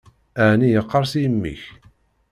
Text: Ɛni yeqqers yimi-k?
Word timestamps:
Ɛni 0.49 0.67
yeqqers 0.73 1.11
yimi-k? 1.21 1.61